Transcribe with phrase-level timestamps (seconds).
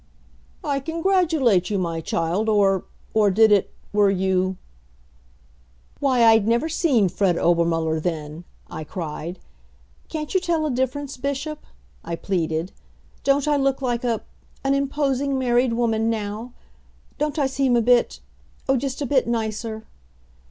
[0.63, 4.57] "I congratulate you, my child, or or did it were you"
[5.99, 9.37] "Why, I'd never seen Fred Obermuller then," I cried.
[10.09, 11.67] "Can't you tell a difference, Bishop?"
[12.03, 12.71] I pleaded.
[13.23, 14.21] "Don't I look like a
[14.63, 16.53] an imposing married woman now?
[17.19, 18.21] Don't I seem a bit
[18.67, 19.85] oh, just a bit nicer?"